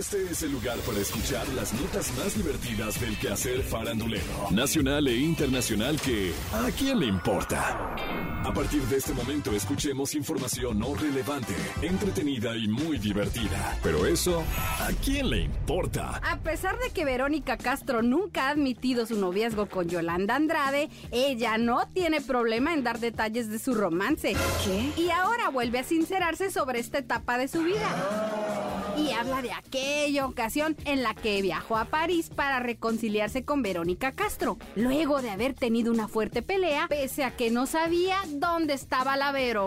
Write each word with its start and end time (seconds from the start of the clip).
Este 0.00 0.16
es 0.30 0.42
el 0.44 0.52
lugar 0.52 0.78
para 0.78 0.98
escuchar 0.98 1.46
las 1.50 1.74
notas 1.74 2.10
más 2.16 2.34
divertidas 2.34 2.98
del 3.02 3.18
quehacer 3.18 3.60
farandulero, 3.60 4.50
nacional 4.50 5.06
e 5.06 5.14
internacional 5.14 6.00
que 6.00 6.32
¿a 6.54 6.70
quién 6.70 7.00
le 7.00 7.04
importa? 7.04 7.94
A 8.42 8.50
partir 8.54 8.80
de 8.84 8.96
este 8.96 9.12
momento 9.12 9.52
escuchemos 9.52 10.14
información 10.14 10.78
no 10.78 10.94
relevante, 10.94 11.52
entretenida 11.82 12.56
y 12.56 12.66
muy 12.66 12.96
divertida. 12.96 13.78
Pero 13.82 14.06
eso, 14.06 14.42
¿a 14.80 14.88
quién 15.04 15.28
le 15.28 15.42
importa? 15.42 16.18
A 16.24 16.38
pesar 16.38 16.78
de 16.78 16.88
que 16.88 17.04
Verónica 17.04 17.58
Castro 17.58 18.00
nunca 18.00 18.46
ha 18.46 18.50
admitido 18.52 19.04
su 19.04 19.18
noviazgo 19.18 19.66
con 19.66 19.90
Yolanda 19.90 20.34
Andrade, 20.34 20.88
ella 21.10 21.58
no 21.58 21.86
tiene 21.88 22.22
problema 22.22 22.72
en 22.72 22.84
dar 22.84 23.00
detalles 23.00 23.50
de 23.50 23.58
su 23.58 23.74
romance. 23.74 24.34
¿Qué? 24.64 25.02
Y 25.02 25.10
ahora 25.10 25.50
vuelve 25.50 25.80
a 25.80 25.84
sincerarse 25.84 26.50
sobre 26.50 26.78
esta 26.78 26.96
etapa 26.96 27.36
de 27.36 27.48
su 27.48 27.62
vida. 27.62 28.79
Y 28.96 29.12
habla 29.12 29.42
de 29.42 29.52
aquella 29.52 30.26
ocasión 30.26 30.76
en 30.84 31.02
la 31.02 31.14
que 31.14 31.42
viajó 31.42 31.76
a 31.76 31.86
París 31.86 32.30
para 32.34 32.60
reconciliarse 32.60 33.44
con 33.44 33.62
Verónica 33.62 34.12
Castro, 34.12 34.58
luego 34.76 35.22
de 35.22 35.30
haber 35.30 35.54
tenido 35.54 35.92
una 35.92 36.08
fuerte 36.08 36.42
pelea, 36.42 36.86
pese 36.88 37.24
a 37.24 37.36
que 37.36 37.50
no 37.50 37.66
sabía 37.66 38.18
dónde 38.28 38.74
estaba 38.74 39.16
la 39.16 39.32
Vero. 39.32 39.66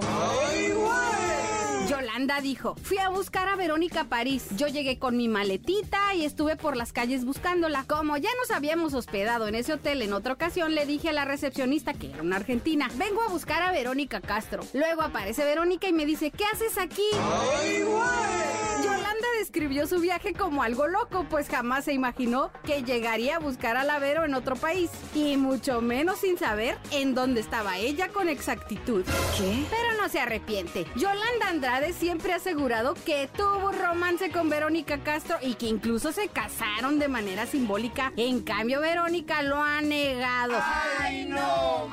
Yolanda 1.87 2.39
dijo, 2.39 2.75
fui 2.81 2.97
a 2.97 3.09
buscar 3.09 3.49
a 3.49 3.55
Verónica 3.55 4.01
a 4.01 4.05
París. 4.05 4.45
Yo 4.55 4.67
llegué 4.67 4.99
con 4.99 5.17
mi 5.17 5.27
maletita 5.27 6.13
y 6.15 6.23
estuve 6.23 6.55
por 6.55 6.77
las 6.77 6.93
calles 6.93 7.25
buscándola. 7.25 7.83
Como 7.87 8.15
ya 8.17 8.29
nos 8.39 8.51
habíamos 8.51 8.93
hospedado 8.93 9.47
en 9.47 9.55
ese 9.55 9.73
hotel 9.73 10.01
en 10.01 10.13
otra 10.13 10.33
ocasión, 10.33 10.75
le 10.75 10.85
dije 10.85 11.09
a 11.09 11.13
la 11.13 11.25
recepcionista, 11.25 11.93
que 11.93 12.11
era 12.11 12.21
una 12.21 12.37
argentina, 12.37 12.89
vengo 12.95 13.21
a 13.21 13.27
buscar 13.27 13.61
a 13.61 13.71
Verónica 13.71 14.21
Castro. 14.21 14.63
Luego 14.73 15.01
aparece 15.01 15.43
Verónica 15.43 15.87
y 15.89 15.93
me 15.93 16.05
dice, 16.05 16.31
¿qué 16.31 16.45
haces 16.53 16.77
aquí? 16.77 17.03
Yolanda 17.13 18.42
describió 19.53 19.85
su 19.85 19.99
viaje 19.99 20.33
como 20.33 20.63
algo 20.63 20.87
loco, 20.87 21.27
pues 21.29 21.47
jamás 21.47 21.85
se 21.85 21.93
imaginó 21.93 22.51
que 22.63 22.81
llegaría 22.81 23.35
a 23.35 23.39
buscar 23.39 23.77
a 23.77 23.83
la 23.83 23.99
Vero 23.99 24.25
en 24.25 24.33
otro 24.33 24.55
país. 24.55 24.89
Y 25.13 25.37
mucho 25.37 25.79
menos 25.79 26.21
sin 26.21 26.39
saber 26.39 26.75
en 26.89 27.13
dónde 27.13 27.41
estaba 27.41 27.77
ella 27.77 28.07
con 28.07 28.29
exactitud. 28.29 29.05
¿Qué? 29.37 29.63
Pero 29.69 30.01
no 30.01 30.09
se 30.09 30.19
arrepiente. 30.19 30.87
Yolanda 30.95 31.49
Andrade 31.49 31.93
siempre 31.93 32.33
ha 32.33 32.37
asegurado 32.37 32.95
que 33.05 33.29
tuvo 33.37 33.71
romance 33.71 34.31
con 34.31 34.49
Verónica 34.49 35.03
Castro 35.03 35.37
y 35.39 35.53
que 35.53 35.67
incluso 35.67 36.11
se 36.11 36.29
casaron 36.29 36.97
de 36.97 37.07
manera 37.07 37.45
simbólica. 37.45 38.11
En 38.17 38.41
cambio, 38.41 38.81
Verónica 38.81 39.43
lo 39.43 39.61
ha 39.61 39.81
negado. 39.81 40.55
¡Ay, 40.97 41.25
no, 41.25 41.89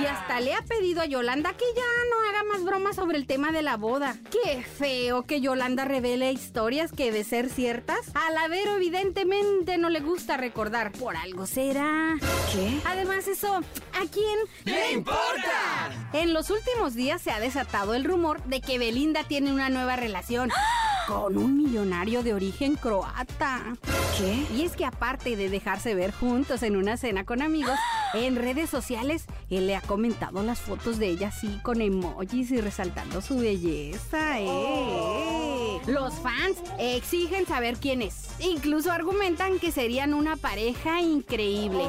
Y 0.00 0.06
hasta 0.06 0.40
le 0.40 0.54
ha 0.54 0.62
pedido 0.62 1.02
a 1.02 1.04
Yolanda 1.04 1.52
que 1.52 1.66
ya 1.76 1.82
no 2.10 2.23
haga 2.28 2.44
más 2.44 2.64
bromas 2.64 2.96
sobre 2.96 3.18
el 3.18 3.26
tema 3.26 3.52
de 3.52 3.62
la 3.62 3.76
boda. 3.76 4.16
Qué 4.30 4.62
feo 4.62 5.22
que 5.22 5.40
Yolanda 5.40 5.84
revele 5.84 6.32
historias 6.32 6.92
que 6.92 7.12
de 7.12 7.24
ser 7.24 7.48
ciertas, 7.50 7.98
a 8.14 8.30
la 8.32 8.48
Vero 8.48 8.76
evidentemente 8.76 9.78
no 9.78 9.90
le 9.90 10.00
gusta 10.00 10.36
recordar. 10.36 10.92
Por 10.92 11.16
algo 11.16 11.46
será. 11.46 12.16
¿Qué? 12.52 12.80
Además, 12.84 13.28
eso, 13.28 13.54
¿a 13.56 14.06
quién 14.10 14.38
¡Le 14.64 14.92
importa! 14.92 15.90
En 16.12 16.32
los 16.32 16.50
últimos 16.50 16.94
días 16.94 17.20
se 17.20 17.30
ha 17.30 17.40
desatado 17.40 17.94
el 17.94 18.04
rumor 18.04 18.42
de 18.44 18.60
que 18.60 18.78
Belinda 18.78 19.24
tiene 19.24 19.52
una 19.52 19.68
nueva 19.68 19.96
relación 19.96 20.50
con 21.06 21.36
un 21.36 21.56
millonario 21.56 22.22
de 22.22 22.34
origen 22.34 22.76
croata. 22.76 23.76
¿Qué? 24.16 24.46
Y 24.54 24.62
es 24.62 24.76
que 24.76 24.84
aparte 24.84 25.36
de 25.36 25.48
dejarse 25.48 25.94
ver 25.94 26.12
juntos 26.12 26.62
en 26.62 26.76
una 26.76 26.96
cena 26.96 27.24
con 27.24 27.42
amigos, 27.42 27.78
en 28.14 28.36
redes 28.36 28.70
sociales 28.70 29.26
él 29.50 29.66
le 29.66 29.76
ha 29.76 29.80
comentado 29.80 30.42
las 30.42 30.60
fotos 30.60 30.98
de 30.98 31.08
ella 31.08 31.28
así 31.28 31.58
con 31.62 31.80
emojis 31.80 32.50
y 32.50 32.60
resaltando 32.60 33.20
su 33.20 33.38
belleza. 33.38 34.40
¿eh? 34.40 35.80
Los 35.86 36.14
fans 36.14 36.58
exigen 36.78 37.46
saber 37.46 37.76
quién 37.76 38.02
es. 38.02 38.28
Incluso 38.40 38.90
argumentan 38.90 39.58
que 39.58 39.72
serían 39.72 40.14
una 40.14 40.36
pareja 40.36 41.00
increíble. 41.00 41.84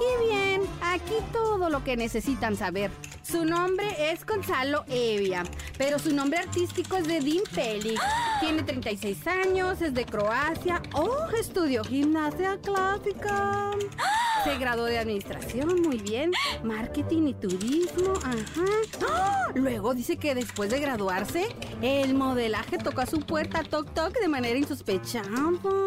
Y 0.00 0.28
bien, 0.28 0.62
aquí 0.82 1.14
todo 1.32 1.70
lo 1.70 1.82
que 1.84 1.96
necesitan 1.96 2.56
saber. 2.56 2.90
Su 3.30 3.44
nombre 3.44 3.86
es 4.10 4.26
Gonzalo 4.26 4.84
Evia, 4.88 5.44
pero 5.78 6.00
su 6.00 6.12
nombre 6.12 6.40
artístico 6.40 6.96
es 6.96 7.06
de 7.06 7.20
Dean 7.20 7.44
Pelic. 7.54 8.00
Tiene 8.40 8.64
36 8.64 9.24
años, 9.28 9.80
es 9.80 9.94
de 9.94 10.04
Croacia. 10.04 10.82
Oh, 10.94 11.28
estudió 11.38 11.84
gimnasia 11.84 12.58
clásica. 12.60 13.70
Se 14.44 14.58
graduó 14.58 14.86
de 14.86 14.98
administración, 14.98 15.80
muy 15.80 15.98
bien. 15.98 16.32
Marketing 16.64 17.28
y 17.28 17.34
turismo, 17.34 18.14
ajá. 18.16 19.08
¡Ah! 19.08 19.46
Luego 19.54 19.94
dice 19.94 20.16
que 20.16 20.34
después 20.34 20.70
de 20.70 20.80
graduarse, 20.80 21.46
el 21.82 22.14
modelaje 22.14 22.78
tocó 22.78 23.02
a 23.02 23.06
su 23.06 23.20
puerta 23.20 23.62
toc 23.62 23.94
toc 23.94 24.12
de 24.18 24.26
manera 24.26 24.58
insospechada. 24.58 25.28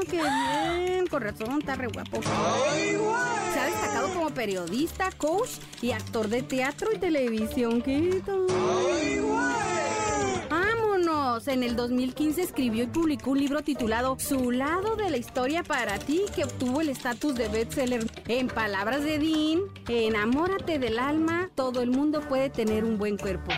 ¡Qué 0.09 0.21
bien! 0.21 1.07
Con 1.07 1.21
razón, 1.21 1.59
está 1.59 1.75
re 1.75 1.87
guapo. 1.87 2.21
Se 2.23 2.97
ha 3.63 3.68
destacado 3.68 4.09
como 4.13 4.29
periodista, 4.31 5.09
coach 5.12 5.51
y 5.81 5.91
actor 5.91 6.28
de 6.28 6.44
teatro 6.44 6.90
y 6.94 6.97
televisión. 6.97 7.81
¿Qué 7.81 8.22
tal? 8.25 8.46
¡Vámonos! 10.50 11.47
En 11.47 11.63
el 11.63 11.75
2015 11.75 12.41
escribió 12.41 12.84
y 12.84 12.88
publicó 12.88 13.31
un 13.31 13.40
libro 13.40 13.62
titulado 13.62 14.18
Su 14.19 14.52
lado 14.52 14.96
de 14.96 15.09
la 15.09 15.18
historia 15.18 15.63
para 15.63 15.97
ti, 15.97 16.25
que 16.35 16.44
obtuvo 16.44 16.81
el 16.81 16.90
estatus 16.90 17.35
de 17.35 17.47
bestseller. 17.47 18.06
En 18.28 18.47
palabras 18.47 19.03
de 19.03 19.18
Dean, 19.18 19.62
enamórate 19.88 20.78
del 20.78 21.00
alma, 21.00 21.50
todo 21.56 21.81
el 21.81 21.90
mundo 21.90 22.22
puede 22.22 22.50
tener 22.50 22.84
un 22.84 22.97
buen 22.97 23.18
cuerpo. 23.18 23.52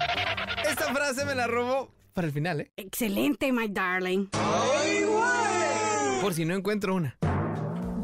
Esta 0.70 0.94
frase 0.94 1.26
me 1.26 1.36
la 1.36 1.48
robó 1.48 1.90
para 2.14 2.28
el 2.28 2.34
final, 2.34 2.62
¿eh? 2.62 2.72
Excelente, 2.78 3.52
my 3.52 3.68
darling. 3.68 4.28
Por 6.22 6.34
si 6.34 6.46
no 6.46 6.56
encuentro 6.56 6.96
una. 6.96 7.18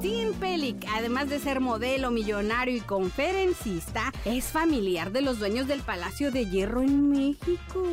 Dean 0.01 0.33
Pelic, 0.33 0.83
además 0.95 1.29
de 1.29 1.39
ser 1.39 1.59
modelo, 1.59 2.09
millonario 2.09 2.75
y 2.75 2.81
conferencista, 2.81 4.11
es 4.25 4.45
familiar 4.45 5.11
de 5.11 5.21
los 5.21 5.37
dueños 5.37 5.67
del 5.67 5.81
Palacio 5.81 6.31
de 6.31 6.47
Hierro 6.47 6.81
en 6.81 7.11
México. 7.11 7.83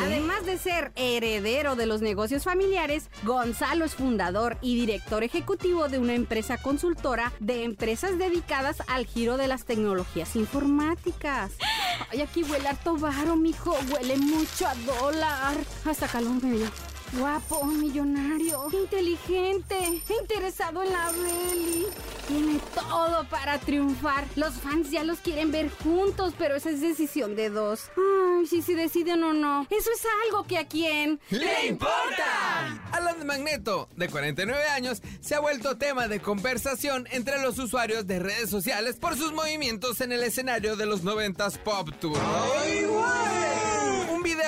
Además 0.00 0.46
de 0.46 0.58
ser 0.58 0.92
heredero 0.94 1.74
de 1.74 1.86
los 1.86 2.02
negocios 2.02 2.44
familiares, 2.44 3.10
Gonzalo 3.24 3.84
es 3.84 3.96
fundador 3.96 4.58
y 4.60 4.78
director 4.78 5.24
ejecutivo 5.24 5.88
de 5.88 5.98
una 5.98 6.14
empresa 6.14 6.56
consultora 6.56 7.32
de 7.40 7.64
empresas 7.64 8.16
dedicadas 8.16 8.82
al 8.86 9.04
giro 9.04 9.36
de 9.36 9.48
las 9.48 9.64
tecnologías 9.64 10.36
informáticas. 10.36 11.52
Ay, 12.12 12.20
aquí 12.20 12.44
huele 12.44 12.68
harto 12.68 12.96
varo, 12.96 13.34
mijo. 13.34 13.76
Huele 13.92 14.16
mucho 14.18 14.68
a 14.68 14.74
dólar. 14.76 15.56
Hasta 15.84 16.06
calor 16.06 16.40
me 16.42 16.58
dio. 16.58 16.95
Guapo, 17.12 17.64
millonario, 17.64 18.66
inteligente, 18.72 20.02
interesado 20.20 20.82
en 20.82 20.92
la 20.92 21.10
Belly. 21.12 21.86
Tiene 22.28 22.60
todo 22.74 23.24
para 23.28 23.58
triunfar. 23.58 24.26
Los 24.34 24.54
fans 24.54 24.90
ya 24.90 25.04
los 25.04 25.18
quieren 25.18 25.52
ver 25.52 25.70
juntos, 25.70 26.34
pero 26.36 26.56
esa 26.56 26.70
es 26.70 26.80
decisión 26.80 27.36
de 27.36 27.50
dos. 27.50 27.90
Ay, 27.96 28.46
si 28.46 28.62
se 28.62 28.74
deciden 28.74 29.22
o 29.22 29.32
no. 29.32 29.66
Eso 29.70 29.90
es 29.90 30.02
algo 30.26 30.44
que 30.44 30.58
a 30.58 30.66
quién. 30.66 31.20
¡Le 31.30 31.66
importa! 31.68 32.82
Alan 32.92 33.24
Magneto, 33.26 33.88
de 33.96 34.08
49 34.08 34.64
años, 34.68 35.02
se 35.20 35.34
ha 35.34 35.40
vuelto 35.40 35.78
tema 35.78 36.08
de 36.08 36.20
conversación 36.20 37.06
entre 37.12 37.40
los 37.40 37.58
usuarios 37.58 38.06
de 38.06 38.18
redes 38.18 38.50
sociales 38.50 38.96
por 38.96 39.16
sus 39.16 39.32
movimientos 39.32 40.00
en 40.00 40.12
el 40.12 40.22
escenario 40.22 40.76
de 40.76 40.86
los 40.86 41.04
90s 41.04 41.58
Pop 41.58 41.90
Tour. 42.00 42.18
Un 42.18 43.65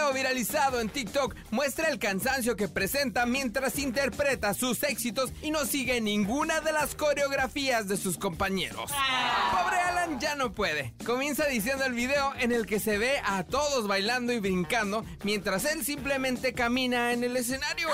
video 0.08 0.12
viralizado 0.12 0.80
en 0.80 0.88
TikTok 0.88 1.34
muestra 1.50 1.88
el 1.88 1.98
cansancio 1.98 2.56
que 2.56 2.68
presenta 2.68 3.26
mientras 3.26 3.78
interpreta 3.78 4.54
sus 4.54 4.82
éxitos 4.82 5.32
y 5.42 5.50
no 5.50 5.64
sigue 5.64 6.00
ninguna 6.00 6.60
de 6.60 6.72
las 6.72 6.94
coreografías 6.94 7.88
de 7.88 7.96
sus 7.96 8.18
compañeros. 8.18 8.90
Pobre 9.50 9.76
Alan 9.76 10.20
ya 10.20 10.34
no 10.34 10.52
puede. 10.52 10.94
Comienza 11.04 11.46
diciendo 11.46 11.84
el 11.84 11.94
video 11.94 12.32
en 12.38 12.52
el 12.52 12.66
que 12.66 12.80
se 12.80 12.98
ve 12.98 13.20
a 13.24 13.44
todos 13.44 13.88
bailando 13.88 14.32
y 14.32 14.40
brincando 14.40 15.04
mientras 15.24 15.64
él 15.64 15.84
simplemente 15.84 16.52
camina 16.52 17.12
en 17.12 17.24
el 17.24 17.36
escenario. 17.36 17.88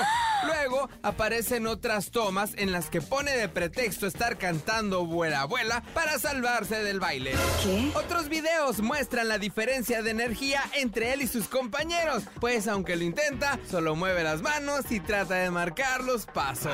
Luego 0.47 0.89
aparecen 1.03 1.67
otras 1.67 2.11
tomas 2.11 2.53
en 2.57 2.73
las 2.73 2.91
que 2.91 3.01
pone 3.01 3.33
de 3.33 3.49
pretexto 3.49 4.07
estar 4.07 4.37
cantando 4.39 5.07
Vuela 5.07 5.43
Abuela 5.43 5.83
para 5.95 6.19
salvarse 6.19 6.83
del 6.83 7.01
baile. 7.01 7.33
¿Qué? 7.63 7.91
Otros 7.95 8.29
videos 8.29 8.81
muestran 8.81 9.29
la 9.29 9.39
diferencia 9.39 10.03
de 10.03 10.11
energía 10.11 10.63
entre 10.75 11.13
él 11.13 11.23
y 11.23 11.27
sus 11.27 11.49
compañeros, 11.49 12.25
pues 12.41 12.69
aunque 12.69 12.97
lo 12.97 13.05
intenta, 13.05 13.59
solo 13.71 13.95
mueve 13.95 14.23
las 14.23 14.43
manos 14.43 14.91
y 14.91 15.01
trata 15.01 15.35
de 15.37 15.51
marcar 15.51 16.03
los 16.03 16.27
pasos. 16.27 16.73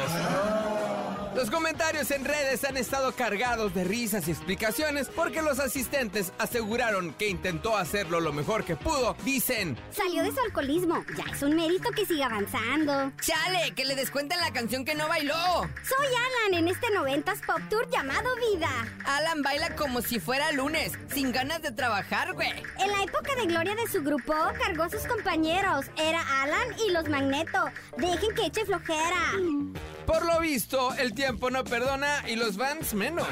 Los 1.34 1.48
comentarios 1.48 2.10
en 2.10 2.24
redes 2.24 2.64
han 2.64 2.76
estado 2.76 3.12
cargados 3.12 3.72
de 3.72 3.84
risas 3.84 4.26
y 4.26 4.32
explicaciones 4.32 5.08
porque 5.14 5.42
los 5.42 5.60
asistentes 5.60 6.32
aseguraron 6.38 7.14
que 7.14 7.28
intentó 7.28 7.76
hacerlo 7.76 8.18
lo 8.18 8.32
mejor 8.32 8.64
que 8.64 8.74
pudo. 8.74 9.14
Dicen, 9.24 9.78
Salió 9.92 10.24
de 10.24 10.32
su 10.32 10.40
alcoholismo. 10.40 11.04
Ya 11.16 11.32
es 11.32 11.40
un 11.42 11.54
mérito 11.54 11.90
que 11.92 12.04
siga 12.04 12.26
avanzando. 12.26 13.12
¡Chale! 13.20 13.72
¡Que 13.76 13.84
le 13.84 13.94
descuenten 13.94 14.40
la 14.40 14.52
canción 14.52 14.84
que 14.84 14.96
no 14.96 15.06
bailó! 15.06 15.34
Soy 15.88 16.06
Alan 16.08 16.58
en 16.58 16.68
este 16.68 16.88
90s 16.88 17.46
Pop 17.46 17.60
Tour 17.70 17.88
llamado 17.90 18.28
Vida. 18.52 18.70
Alan 19.04 19.42
baila 19.42 19.76
como 19.76 20.02
si 20.02 20.18
fuera 20.18 20.50
lunes, 20.50 20.92
sin 21.14 21.30
ganas 21.30 21.62
de 21.62 21.70
trabajar, 21.70 22.32
güey. 22.32 22.50
En 22.80 22.90
la 22.90 23.04
época 23.04 23.36
de 23.36 23.46
gloria 23.46 23.76
de 23.76 23.86
su 23.86 24.02
grupo, 24.02 24.34
cargó 24.60 24.82
a 24.82 24.90
sus 24.90 25.06
compañeros. 25.06 25.86
Era 25.96 26.20
Alan 26.42 26.74
y 26.84 26.90
los 26.90 27.08
Magneto. 27.08 27.66
Dejen 27.98 28.34
que 28.34 28.46
eche 28.46 28.64
flojera. 28.64 29.32
Por 30.06 30.26
lo 30.26 30.40
visto, 30.40 30.94
el 30.94 31.14
tiempo 31.14 31.50
no 31.50 31.64
perdona 31.64 32.24
y 32.28 32.36
los 32.36 32.56
fans 32.56 32.94
menos. 32.94 33.26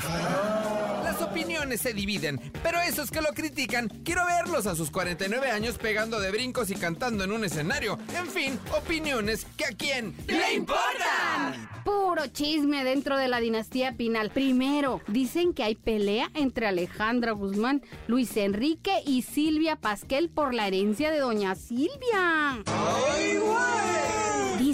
Las 1.02 1.22
opiniones 1.22 1.80
se 1.80 1.92
dividen, 1.92 2.38
pero 2.62 2.80
esos 2.80 3.10
que 3.10 3.20
lo 3.20 3.32
critican, 3.32 3.88
quiero 4.04 4.26
verlos 4.26 4.66
a 4.66 4.74
sus 4.74 4.90
49 4.90 5.50
años 5.50 5.78
pegando 5.78 6.20
de 6.20 6.30
brincos 6.30 6.70
y 6.70 6.74
cantando 6.74 7.24
en 7.24 7.32
un 7.32 7.44
escenario. 7.44 7.98
En 8.14 8.26
fin, 8.26 8.60
opiniones 8.76 9.46
que 9.56 9.64
a 9.64 9.72
quién 9.72 10.14
le 10.26 10.54
importan. 10.54 11.68
Puro 11.84 12.26
chisme 12.26 12.84
dentro 12.84 13.16
de 13.16 13.28
la 13.28 13.40
dinastía 13.40 13.96
Pinal. 13.96 14.30
Primero, 14.30 15.00
dicen 15.08 15.54
que 15.54 15.64
hay 15.64 15.74
pelea 15.74 16.30
entre 16.34 16.66
Alejandra 16.66 17.32
Guzmán, 17.32 17.82
Luis 18.06 18.36
Enrique 18.36 18.92
y 19.06 19.22
Silvia 19.22 19.76
Pasquel 19.76 20.28
por 20.28 20.54
la 20.54 20.66
herencia 20.66 21.10
de 21.10 21.20
doña 21.20 21.54
Silvia. 21.54 22.62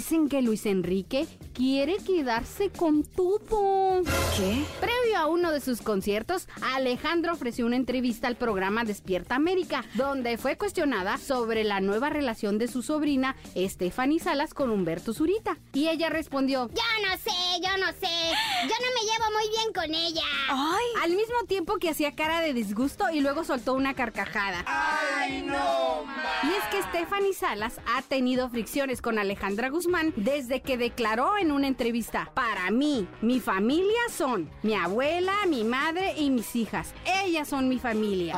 Dicen 0.07 0.29
que 0.29 0.43
Luis 0.43 0.67
Enrique 0.67 1.25
quiere 1.55 1.97
quedarse 1.97 2.69
con 2.69 3.01
todo. 3.01 4.03
¿Qué? 4.37 4.63
Previo 4.79 5.17
a 5.17 5.25
uno 5.25 5.51
de 5.51 5.59
sus 5.59 5.81
conciertos, 5.81 6.47
Alejandra 6.75 7.33
ofreció 7.33 7.65
una 7.65 7.75
entrevista 7.75 8.27
al 8.27 8.35
programa 8.35 8.83
Despierta 8.83 9.33
América, 9.33 9.83
donde 9.95 10.37
fue 10.37 10.57
cuestionada 10.57 11.17
sobre 11.17 11.63
la 11.63 11.81
nueva 11.81 12.11
relación 12.11 12.59
de 12.59 12.67
su 12.67 12.83
sobrina 12.83 13.35
Stephanie 13.57 14.19
Salas 14.19 14.53
con 14.53 14.69
Humberto 14.69 15.11
Zurita. 15.11 15.57
Y 15.73 15.87
ella 15.87 16.11
respondió, 16.11 16.69
Yo 16.69 17.07
no 17.09 17.17
sé, 17.17 17.31
yo 17.63 17.75
no 17.77 17.87
sé. 17.93 18.35
Yo 18.61 18.75
no 18.75 18.91
me 18.93 19.04
muy 19.35 19.49
bien 19.49 19.73
con 19.73 19.93
ella. 19.93 20.23
Ay. 20.49 20.85
al 21.03 21.11
mismo 21.11 21.43
tiempo 21.47 21.77
que 21.77 21.89
hacía 21.89 22.15
cara 22.15 22.41
de 22.41 22.53
disgusto 22.53 23.05
y 23.11 23.19
luego 23.19 23.43
soltó 23.43 23.73
una 23.73 23.93
carcajada. 23.93 24.63
¡Ay, 24.65 25.41
no! 25.41 26.03
Y 26.43 26.53
es 26.53 26.63
que 26.71 26.81
Stephanie 26.83 27.33
Salas 27.33 27.79
ha 27.93 28.01
tenido 28.01 28.49
fricciones 28.49 29.01
con 29.01 29.19
Alejandra 29.19 29.69
Guzmán 29.69 30.13
desde 30.15 30.61
que 30.61 30.77
declaró 30.77 31.37
en 31.37 31.51
una 31.51 31.67
entrevista, 31.67 32.31
para 32.33 32.71
mí, 32.71 33.07
mi 33.21 33.39
familia 33.39 33.99
son 34.09 34.49
mi 34.63 34.73
abuela, 34.75 35.33
mi 35.47 35.63
madre 35.63 36.13
y 36.17 36.29
mis 36.29 36.55
hijas. 36.55 36.93
Ellas 37.23 37.47
son 37.47 37.67
mi 37.67 37.79
familia. 37.79 38.35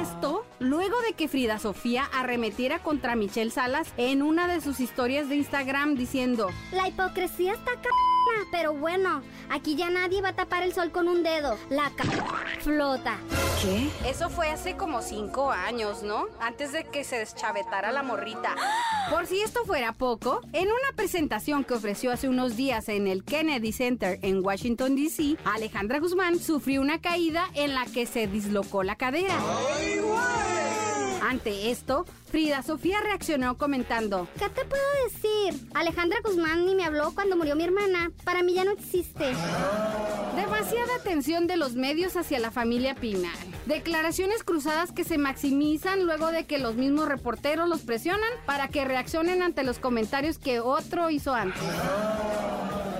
Esto 0.00 0.46
luego 0.58 1.00
de 1.00 1.14
que 1.14 1.28
Frida 1.28 1.58
Sofía 1.58 2.04
arremetiera 2.12 2.82
contra 2.82 3.16
Michelle 3.16 3.50
Salas 3.50 3.92
en 3.96 4.22
una 4.22 4.46
de 4.46 4.60
sus 4.60 4.80
historias 4.80 5.28
de 5.28 5.36
Instagram 5.36 5.96
diciendo, 5.96 6.50
La 6.72 6.88
hipocresía 6.88 7.54
está 7.54 7.72
c... 7.72 7.88
pero 8.50 8.74
bueno, 8.74 9.22
aquí 9.50 9.76
ya 9.76 9.90
nadie 9.90 10.22
va 10.22 10.30
a 10.30 10.36
tapar 10.36 10.62
el 10.62 10.74
sol 10.74 10.90
con 10.90 11.08
un 11.08 11.22
dedo. 11.22 11.58
La 11.70 11.90
c... 11.90 12.04
flota. 12.60 13.18
¿Qué? 13.62 13.88
Eso 14.08 14.30
fue 14.30 14.48
hace 14.48 14.76
como 14.76 15.02
cinco 15.02 15.50
años, 15.50 16.02
¿no? 16.02 16.26
Antes 16.40 16.72
de 16.72 16.84
que 16.84 17.04
se 17.04 17.18
deschavetara 17.18 17.92
la 17.92 18.02
morrita. 18.02 18.54
Por 19.10 19.26
si 19.26 19.40
esto 19.40 19.64
fuera 19.64 19.92
poco, 19.92 20.40
en 20.52 20.66
una 20.66 20.96
presentación 20.96 21.64
que 21.64 21.74
ofreció 21.74 22.12
hace 22.12 22.28
unos 22.28 22.56
días 22.56 22.88
en 22.88 23.06
el 23.06 23.24
Kennedy 23.24 23.72
Center 23.72 24.18
en 24.22 24.44
Washington, 24.44 24.96
D.C., 24.96 25.36
Alejandra 25.44 25.98
Guzmán 25.98 26.38
sufrió 26.38 26.80
una 26.80 27.00
caída 27.00 27.48
en 27.54 27.74
la 27.74 27.86
que 27.86 28.06
se 28.06 28.26
dislocó 28.26 28.82
la 28.82 28.96
cadera. 28.96 29.34
Ante 31.24 31.70
esto, 31.70 32.04
Frida 32.30 32.62
Sofía 32.62 33.00
reaccionó 33.00 33.56
comentando, 33.56 34.28
¿Qué 34.38 34.50
te 34.50 34.62
puedo 34.66 34.82
decir? 35.08 35.68
Alejandra 35.72 36.18
Guzmán 36.22 36.66
ni 36.66 36.74
me 36.74 36.84
habló 36.84 37.14
cuando 37.14 37.34
murió 37.34 37.56
mi 37.56 37.64
hermana. 37.64 38.12
Para 38.24 38.42
mí 38.42 38.52
ya 38.52 38.64
no 38.64 38.72
existe. 38.72 39.32
Demasiada 40.36 40.96
atención 41.00 41.46
de 41.46 41.56
los 41.56 41.76
medios 41.76 42.18
hacia 42.18 42.40
la 42.40 42.50
familia 42.50 42.94
Pinal. 42.94 43.32
Declaraciones 43.64 44.44
cruzadas 44.44 44.92
que 44.92 45.04
se 45.04 45.16
maximizan 45.16 46.04
luego 46.04 46.30
de 46.30 46.44
que 46.44 46.58
los 46.58 46.74
mismos 46.74 47.08
reporteros 47.08 47.70
los 47.70 47.80
presionan 47.80 48.30
para 48.44 48.68
que 48.68 48.84
reaccionen 48.84 49.42
ante 49.42 49.62
los 49.62 49.78
comentarios 49.78 50.36
que 50.36 50.60
otro 50.60 51.08
hizo 51.08 51.32
antes. 51.32 51.62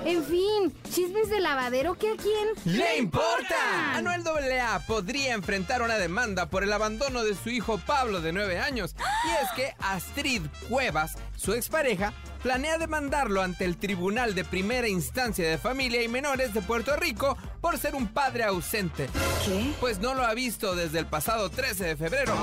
En 0.04 0.22
fin, 0.22 0.72
chismes 0.92 1.30
de 1.30 1.40
lavadero 1.40 1.94
que 1.94 2.10
a 2.10 2.16
quién 2.16 2.76
¡Le 2.76 2.98
importa! 2.98 3.94
Anuel 3.94 4.22
AA 4.26 4.80
podría 4.80 5.32
enfrentar 5.32 5.80
una 5.80 5.96
demanda 5.96 6.50
por 6.50 6.62
el 6.62 6.72
abandono 6.72 7.24
de 7.24 7.34
su 7.34 7.48
hijo 7.48 7.78
Pablo 7.78 8.20
de 8.20 8.32
9 8.32 8.58
años. 8.58 8.94
Y 8.98 9.44
es 9.44 9.50
que 9.56 9.74
Astrid 9.80 10.42
Cuevas, 10.68 11.14
su 11.36 11.54
expareja, 11.54 12.12
planea 12.42 12.76
demandarlo 12.76 13.40
ante 13.40 13.64
el 13.64 13.78
Tribunal 13.78 14.34
de 14.34 14.44
Primera 14.44 14.88
Instancia 14.88 15.48
de 15.48 15.56
Familia 15.56 16.02
y 16.02 16.08
Menores 16.08 16.52
de 16.52 16.60
Puerto 16.60 16.94
Rico 16.96 17.38
por 17.62 17.78
ser 17.78 17.94
un 17.94 18.08
padre 18.08 18.44
ausente. 18.44 19.08
¿Qué? 19.46 19.72
Pues 19.80 20.00
no 20.00 20.14
lo 20.14 20.24
ha 20.24 20.34
visto 20.34 20.74
desde 20.74 20.98
el 20.98 21.06
pasado 21.06 21.48
13 21.48 21.84
de 21.84 21.96
febrero. 21.96 22.34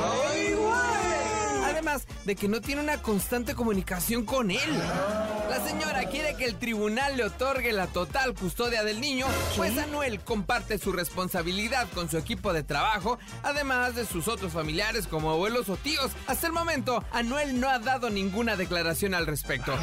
Además 1.66 2.08
de 2.26 2.36
que 2.36 2.48
no 2.48 2.60
tiene 2.60 2.82
una 2.82 3.02
constante 3.04 3.54
comunicación 3.54 4.26
con 4.26 4.50
él. 4.50 4.82
La 5.62 5.68
señora 5.68 6.06
quiere 6.06 6.36
que 6.36 6.46
el 6.46 6.56
tribunal 6.56 7.18
le 7.18 7.26
otorgue 7.26 7.72
la 7.72 7.86
total 7.86 8.34
custodia 8.34 8.84
del 8.84 9.00
niño, 9.00 9.28
pues 9.56 9.78
Anuel 9.78 10.20
comparte 10.20 10.80
su 10.80 10.92
responsabilidad 10.92 11.88
con 11.94 12.10
su 12.10 12.18
equipo 12.18 12.52
de 12.52 12.64
trabajo, 12.64 13.20
además 13.44 13.94
de 13.96 14.06
sus 14.06 14.28
otros 14.28 14.54
familiares 14.54 15.06
como 15.06 15.30
abuelos 15.30 15.70
o 15.70 15.78
tíos. 15.78 16.12
Hasta 16.26 16.48
el 16.48 16.54
momento, 16.54 17.04
Anuel 17.12 17.60
no 17.60 17.70
ha 17.70 17.78
dado 17.78 18.10
ninguna 18.10 18.56
declaración 18.56 19.14
al 19.14 19.28
respecto. 19.28 19.74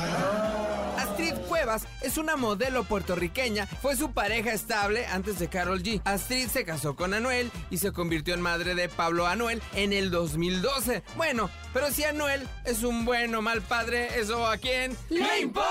Astrid 0.99 1.35
Cuevas 1.49 1.87
es 2.01 2.19
una 2.19 2.37
modelo 2.37 2.83
puertorriqueña, 2.83 3.67
fue 3.67 3.95
su 3.95 4.13
pareja 4.13 4.53
estable 4.53 5.07
antes 5.07 5.39
de 5.39 5.49
Carol 5.49 5.83
G. 5.83 6.01
Astrid 6.05 6.49
se 6.49 6.65
casó 6.65 6.97
con 6.97 7.15
Anuel 7.15 7.53
y 7.71 7.79
se 7.79 7.93
convirtió 7.93 8.35
en 8.35 8.41
madre 8.41 8.75
de 8.75 8.89
Pablo 8.89 9.29
Anuel 9.29 9.63
en 9.75 9.93
el 9.93 10.11
2012. 10.11 11.05
Bueno, 11.17 11.51
pero 11.73 11.93
si 11.93 12.03
Anuel 12.03 12.49
es 12.65 12.83
un 12.83 13.05
buen 13.05 13.33
o 13.35 13.43
mal 13.43 13.63
padre, 13.63 14.19
¿eso 14.19 14.45
a 14.45 14.57
quién 14.57 14.97
le 15.09 15.41
importa? 15.41 15.68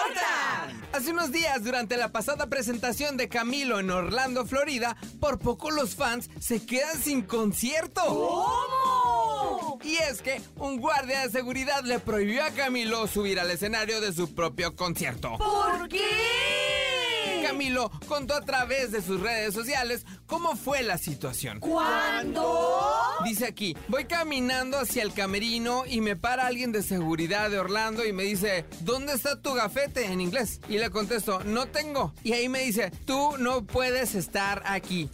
Hace 0.93 1.11
unos 1.11 1.31
días, 1.31 1.63
durante 1.63 1.95
la 1.95 2.11
pasada 2.11 2.47
presentación 2.47 3.17
de 3.17 3.29
Camilo 3.29 3.79
en 3.79 3.91
Orlando, 3.91 4.47
Florida, 4.47 4.97
por 5.19 5.37
poco 5.37 5.69
los 5.69 5.95
fans 5.95 6.29
se 6.39 6.65
quedan 6.65 6.99
sin 6.99 7.21
concierto. 7.21 8.01
¿Cómo? 8.03 9.79
Y 9.83 9.95
es 9.97 10.21
que 10.23 10.41
un 10.55 10.79
guardia 10.79 11.21
de 11.21 11.29
seguridad 11.29 11.83
le 11.83 11.99
prohibió 11.99 12.43
a 12.43 12.49
Camilo 12.49 13.05
subir 13.05 13.39
al 13.39 13.51
escenario 13.51 14.01
de 14.01 14.11
su 14.11 14.33
propio 14.33 14.75
concierto. 14.75 15.37
¿Por 15.37 15.87
qué? 15.87 17.43
Camilo 17.43 17.91
contó 18.07 18.33
a 18.33 18.41
través 18.41 18.91
de 18.91 19.01
sus 19.01 19.21
redes 19.21 19.53
sociales 19.53 20.05
cómo 20.25 20.55
fue 20.55 20.81
la 20.81 20.97
situación. 20.97 21.59
¿Cuándo? 21.59 22.96
Dice 23.23 23.45
aquí, 23.45 23.75
voy 23.87 24.05
caminando 24.05 24.77
hacia 24.77 25.03
el 25.03 25.13
camerino 25.13 25.83
y 25.87 26.01
me 26.01 26.15
para 26.15 26.47
alguien 26.47 26.71
de 26.71 26.83
seguridad 26.83 27.49
de 27.49 27.59
Orlando 27.59 28.05
y 28.05 28.13
me 28.13 28.23
dice, 28.23 28.65
¿dónde 28.81 29.13
está 29.13 29.41
tu 29.41 29.53
gafete 29.53 30.05
en 30.05 30.21
inglés? 30.21 30.61
Y 30.69 30.77
le 30.77 30.89
contesto, 30.89 31.43
no 31.43 31.65
tengo. 31.67 32.13
Y 32.23 32.33
ahí 32.33 32.47
me 32.47 32.59
dice, 32.59 32.91
tú 33.05 33.37
no 33.37 33.65
puedes 33.65 34.15
estar 34.15 34.61
aquí. 34.65 35.09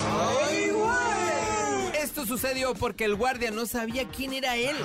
Esto 2.02 2.26
sucedió 2.26 2.74
porque 2.74 3.06
el 3.06 3.16
guardia 3.16 3.52
no 3.52 3.66
sabía 3.66 4.08
quién 4.10 4.34
era 4.34 4.56
él. 4.58 4.76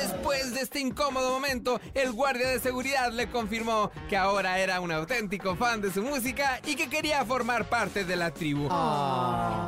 Después 0.00 0.54
de 0.54 0.60
este 0.60 0.78
incómodo 0.78 1.32
momento, 1.32 1.80
el 1.92 2.12
guardia 2.12 2.48
de 2.48 2.60
seguridad 2.60 3.10
le 3.12 3.28
confirmó 3.28 3.90
que 4.08 4.16
ahora 4.16 4.58
era 4.60 4.80
un 4.80 4.92
auténtico 4.92 5.56
fan 5.56 5.80
de 5.80 5.92
su 5.92 6.02
música 6.02 6.60
y 6.64 6.76
que 6.76 6.88
quería 6.88 7.24
formar 7.24 7.68
parte 7.68 8.04
de 8.04 8.14
la 8.14 8.32
tribu. 8.32 8.68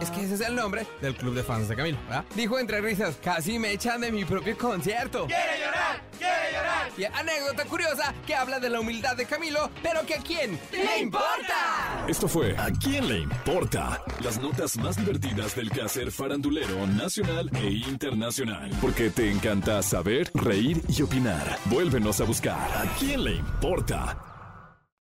Es 0.01 0.11
que 0.11 0.23
ese 0.25 0.35
es 0.35 0.41
el 0.43 0.55
nombre 0.55 0.87
del 1.01 1.17
club 1.17 1.35
de 1.35 1.43
fans 1.43 1.69
de 1.69 1.75
Camilo, 1.75 1.99
¿verdad? 2.05 2.25
Dijo 2.37 2.61
entre 2.61 2.81
risas, 2.81 3.17
casi 3.23 3.59
me 3.59 3.73
echan 3.73 4.01
de 4.01 4.13
mi 4.13 4.25
propio 4.25 4.57
concierto. 4.57 5.27
¡Quiere 5.27 5.59
llorar! 5.59 6.10
¡Quiere 6.21 6.53
llorar! 6.53 6.91
Y 6.99 7.05
anécdota 7.05 7.65
curiosa 7.65 8.15
que 8.27 8.35
habla 8.35 8.61
de 8.61 8.69
la 8.69 8.81
humildad 8.81 9.17
de 9.17 9.25
Camilo, 9.25 9.71
pero 9.83 10.05
que 10.05 10.15
a 10.15 10.19
quién 10.19 10.61
le 10.71 10.99
importa. 10.99 12.05
Esto 12.07 12.29
fue 12.29 12.55
¿A 12.59 12.71
quién 12.71 13.09
le 13.09 13.21
importa? 13.21 14.03
Las 14.23 14.39
notas 14.39 14.77
más 14.77 14.97
divertidas 14.97 15.57
del 15.57 15.71
quehacer 15.71 16.13
farandulero 16.13 16.87
nacional 16.87 17.51
e 17.55 17.69
internacional. 17.71 18.71
Porque 18.83 19.09
te 19.09 19.31
encanta 19.31 19.83
saber, 19.83 20.31
reír 20.35 20.83
y 20.89 21.01
opinar. 21.01 21.59
Vuélvenos 21.67 22.21
a 22.21 22.25
buscar 22.25 22.71
¿A 22.77 22.85
quién 22.99 23.25
le 23.25 23.37
importa? 23.37 24.30